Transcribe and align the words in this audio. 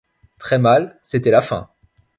Très 0.39 0.57
mal, 0.57 0.99
c’était 1.03 1.29
la 1.29 1.43
fin. 1.43 1.69